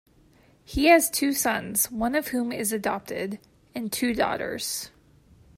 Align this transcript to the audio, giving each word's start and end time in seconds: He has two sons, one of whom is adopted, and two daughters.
He 0.65 0.85
has 0.85 1.11
two 1.11 1.31
sons, 1.31 1.91
one 1.91 2.15
of 2.15 2.29
whom 2.29 2.51
is 2.51 2.73
adopted, 2.73 3.37
and 3.75 3.91
two 3.93 4.15
daughters. 4.15 4.89